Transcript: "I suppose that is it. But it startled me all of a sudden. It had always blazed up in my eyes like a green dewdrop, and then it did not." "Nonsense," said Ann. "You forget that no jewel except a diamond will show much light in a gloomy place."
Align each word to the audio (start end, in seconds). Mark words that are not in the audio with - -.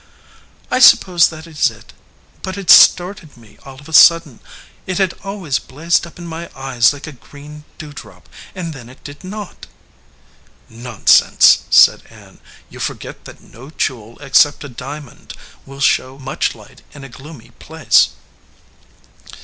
"I 0.71 0.79
suppose 0.79 1.27
that 1.29 1.45
is 1.45 1.69
it. 1.69 1.93
But 2.41 2.57
it 2.57 2.71
startled 2.71 3.37
me 3.37 3.59
all 3.63 3.79
of 3.79 3.87
a 3.87 3.93
sudden. 3.93 4.39
It 4.87 4.97
had 4.97 5.13
always 5.23 5.59
blazed 5.59 6.07
up 6.07 6.17
in 6.17 6.25
my 6.25 6.49
eyes 6.55 6.91
like 6.91 7.05
a 7.05 7.11
green 7.11 7.65
dewdrop, 7.77 8.27
and 8.55 8.73
then 8.73 8.89
it 8.89 9.03
did 9.03 9.23
not." 9.23 9.67
"Nonsense," 10.69 11.65
said 11.69 12.01
Ann. 12.09 12.39
"You 12.67 12.79
forget 12.79 13.25
that 13.25 13.41
no 13.41 13.69
jewel 13.69 14.17
except 14.21 14.63
a 14.63 14.69
diamond 14.69 15.35
will 15.67 15.79
show 15.79 16.17
much 16.17 16.55
light 16.55 16.81
in 16.93 17.03
a 17.03 17.07
gloomy 17.09 17.51
place." 17.59 18.09